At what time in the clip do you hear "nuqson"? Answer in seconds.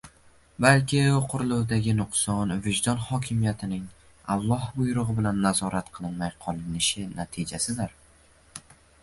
1.97-2.53